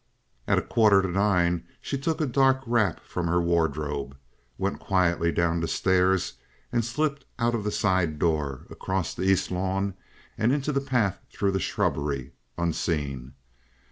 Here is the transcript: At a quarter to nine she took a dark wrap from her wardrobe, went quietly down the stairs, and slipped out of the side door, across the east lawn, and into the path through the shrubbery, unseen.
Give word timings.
At 0.47 0.57
a 0.57 0.63
quarter 0.63 1.03
to 1.03 1.07
nine 1.07 1.67
she 1.79 1.95
took 1.95 2.19
a 2.19 2.25
dark 2.25 2.63
wrap 2.65 3.01
from 3.01 3.27
her 3.27 3.39
wardrobe, 3.39 4.17
went 4.57 4.79
quietly 4.79 5.31
down 5.31 5.59
the 5.59 5.67
stairs, 5.67 6.37
and 6.71 6.83
slipped 6.83 7.25
out 7.37 7.53
of 7.53 7.63
the 7.63 7.71
side 7.71 8.17
door, 8.17 8.65
across 8.71 9.13
the 9.13 9.21
east 9.25 9.51
lawn, 9.51 9.93
and 10.39 10.51
into 10.51 10.71
the 10.71 10.81
path 10.81 11.19
through 11.29 11.51
the 11.51 11.59
shrubbery, 11.59 12.31
unseen. 12.57 13.33